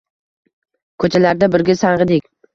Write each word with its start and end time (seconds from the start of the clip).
Ko’chalarda 1.05 1.51
birga 1.59 1.77
sang’idik. 1.85 2.29